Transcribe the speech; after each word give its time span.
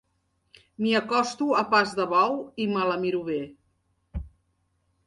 M'hi 0.83 0.93
acosto 0.99 1.49
a 1.59 1.63
pas 1.75 1.93
de 2.01 2.09
bou 2.15 2.35
i 2.67 2.69
me 2.73 2.89
la 2.89 2.97
miro 3.05 3.21
bé. 3.31 3.39